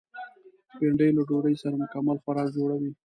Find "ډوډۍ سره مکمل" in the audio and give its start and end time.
1.27-2.17